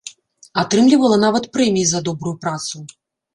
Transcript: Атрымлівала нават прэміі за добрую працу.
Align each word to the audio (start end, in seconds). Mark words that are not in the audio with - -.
Атрымлівала 0.61 1.17
нават 1.25 1.45
прэміі 1.59 1.87
за 1.91 1.99
добрую 2.09 2.35
працу. 2.47 2.75